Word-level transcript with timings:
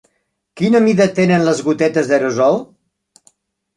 Quina 0.61 0.79
mida 0.85 1.07
tenen 1.19 1.45
les 1.49 1.61
gotetes 1.67 2.11
d'aerosol? 2.13 2.59